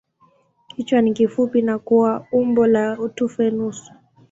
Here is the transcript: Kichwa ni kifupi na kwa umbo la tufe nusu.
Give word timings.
Kichwa 0.69 1.01
ni 1.01 1.13
kifupi 1.13 1.61
na 1.61 1.79
kwa 1.79 2.27
umbo 2.31 2.67
la 2.67 2.95
tufe 3.15 3.49
nusu. 3.51 3.91